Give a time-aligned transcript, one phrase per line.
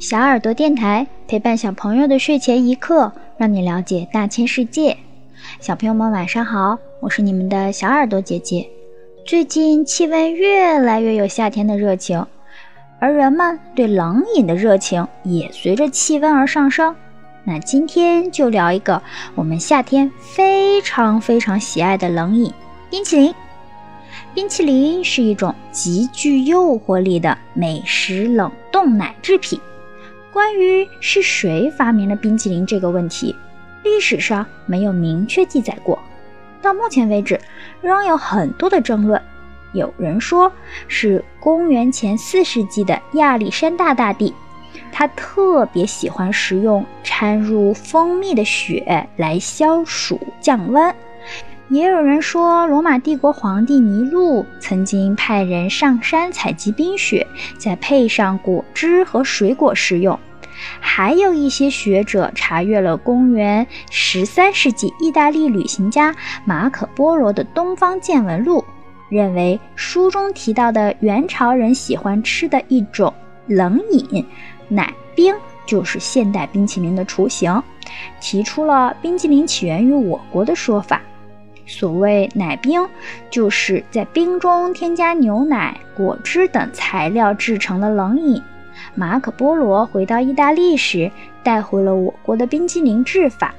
[0.00, 4.96] 小耳朵电台陪伴小朋友的睡前一刻，让你了解大千世界。
[5.60, 8.68] 小朋友们晚上好，我是你们的小耳朵姐姐。
[9.24, 12.26] 最近气温越来越有夏天的热情，
[12.98, 16.94] 而人们对冷饮的热情也随着气温而上升。
[17.44, 19.00] 那今天就聊一个
[19.36, 22.52] 我们夏天非常非常喜爱的冷饮——
[22.90, 23.34] 冰淇淋。
[24.34, 29.58] 冰淇淋是一种极具诱惑力的美食冷冻奶制品。
[30.34, 33.36] 关于是谁发明了冰淇淋这个问题，
[33.84, 35.96] 历史上没有明确记载过。
[36.60, 37.40] 到目前为止，
[37.80, 39.22] 仍有很多的争论。
[39.74, 40.50] 有人说
[40.88, 44.34] 是公元前四世纪的亚历山大大帝。
[44.90, 50.92] 他特别喜欢食用掺入蜂蜜的雪来消暑降温。
[51.68, 60.18] 也有人说，罗马帝国皇帝尼禄曾经派人上山采集冰雪，再配上果汁和水果食用。
[60.78, 68.60] 还有一些学者查阅了公元十三世纪意大利旅行家马可·波罗的《东方见闻录》，
[69.08, 73.12] 认为书中提到的元朝人喜欢吃的一种
[73.46, 74.24] 冷饮。
[74.68, 75.34] 奶冰
[75.66, 77.62] 就是现代冰淇淋的雏形，
[78.20, 81.00] 提出了冰淇淋起源于我国的说法。
[81.66, 82.86] 所谓奶冰，
[83.30, 88.42] 就是在冰中添加牛奶、果汁等材料制成的冷饮。
[88.94, 91.10] 马可·波罗回到意大利时，
[91.42, 93.54] 带回了我国的冰激凌制法，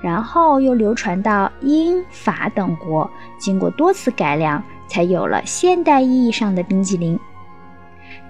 [0.00, 7.18] 然后又流传到英法等国，经过多次改良，才有了现代意义上的冰激凌。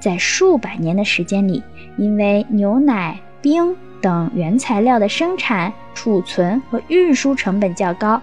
[0.00, 1.62] 在数百年的时间里，
[1.96, 8.20] 因为牛奶、冰等原材料的生产、储存和运输成本较高，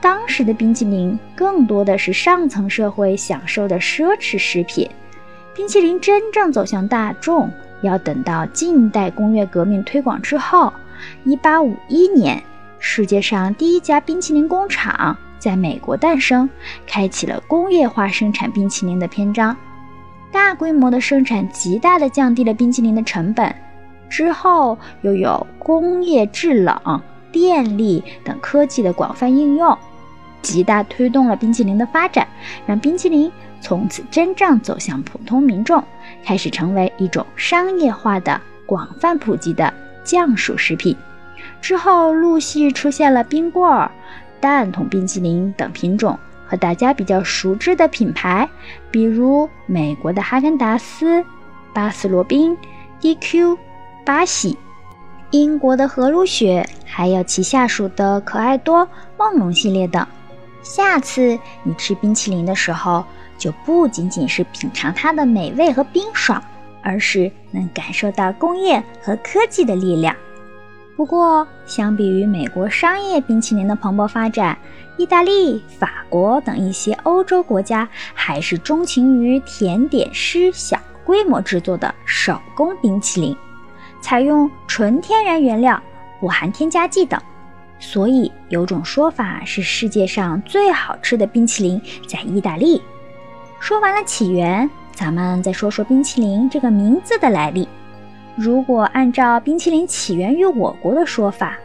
[0.00, 4.88] 当时的冰淇淋更多的是上层社会享受的奢侈食品。
[5.54, 7.50] 冰淇淋真正走向大众，
[7.82, 10.72] 要等到近代工业革命推广之后。
[11.26, 12.42] 1851年，
[12.78, 16.48] 世界上第一家冰淇淋工厂在美国诞生，
[16.86, 19.56] 开启了工业化生产冰淇淋的篇章。
[20.32, 23.54] 大规模的生产极大地降低了冰淇淋的成本，
[24.14, 27.02] 之后又有工业制冷、
[27.32, 29.76] 电力等科技的广泛应用，
[30.40, 32.28] 极大推动了冰淇淋的发展，
[32.64, 33.28] 让冰淇淋
[33.60, 35.82] 从此真正走向普通民众，
[36.24, 39.74] 开始成为一种商业化的、广泛普及的
[40.04, 40.96] 降暑食品。
[41.60, 43.90] 之后陆续出现了冰棍儿、
[44.38, 46.16] 蛋筒冰淇淋等品种。
[46.46, 48.48] 和大家比较熟知的品牌，
[48.92, 51.24] 比如美国的哈根达斯、
[51.72, 52.56] 巴斯罗宾、
[53.00, 53.56] DQ、
[54.04, 54.56] 巴西、
[55.30, 58.86] 英国的和路雪，还有其下属的可爱多、
[59.18, 60.06] 梦龙系列等。
[60.62, 63.02] 下次你吃冰淇淋的时候，
[63.38, 66.42] 就不仅仅是品尝它的美味和冰爽，
[66.82, 70.14] 而是能感受到工业和科技的力量。
[70.96, 74.56] 不过，相比于美国商业冰淇淋的蓬勃发展，
[74.96, 83.36] 意大利、法国等一些欧洲国家还是钟情于甜点师小规模制作的手工冰淇淋，
[84.04, 85.82] 采用纯天然原料，
[86.20, 87.18] 不含添加剂等。
[87.78, 92.82] 所以有种说法是世界上最好吃的冰淇淋在意大利。
[93.58, 97.66] 说完了起源，咱们再说说冰淇淋这个名字的来历。
[98.36, 101.56] 如果按照冰淇淋起源于我国的说法，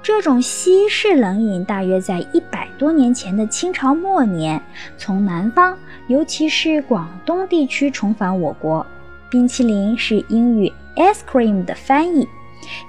[0.00, 4.62] 这种西式冷饮大约在一百多年前的清朝末年，
[4.96, 5.76] 从南方，
[6.06, 8.86] 尤其是广东地区重返我国。
[9.28, 12.28] 冰淇淋是英语 ice cream 的翻译，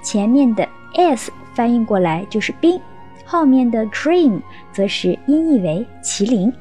[0.02, 2.80] 前面的 s 翻译过来就是冰，
[3.24, 4.40] 后面的 cream
[4.72, 6.52] 则是音译为麒麟。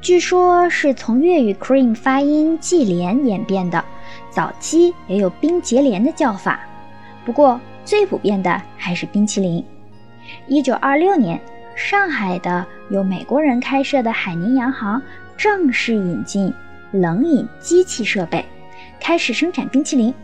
[0.00, 3.84] 据说是从粤语 cream 发音忌廉演变的。
[4.30, 6.60] 早期也有冰结连的叫法，
[7.24, 9.64] 不过最普遍的还是冰淇淋。
[10.46, 11.40] 一九二六年，
[11.74, 15.02] 上海的由美国人开设的海宁洋行
[15.36, 16.52] 正式引进
[16.92, 18.44] 冷饮机器设备，
[19.00, 20.14] 开始生产冰淇淋，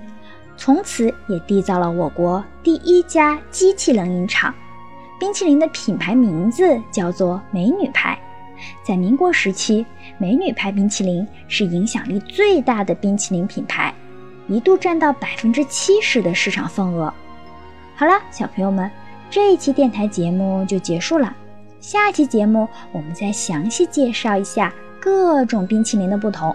[0.64, 4.54] 从此也缔造了我国第一家机器冷饮厂。
[5.18, 8.16] 冰淇淋的品牌名字叫做美女牌。
[8.84, 9.84] 在民国时期，
[10.18, 13.92] 美女牌冰淇淋是影响力最大的冰淇淋品牌。
[14.46, 17.12] 一度占到百分之七十的市场份额。
[17.96, 18.88] 好了，小朋友们，
[19.28, 21.34] 这一期电台节目就结束了。
[21.80, 26.54] 下期节目我们再详细介绍一下各种冰淇淋的不同。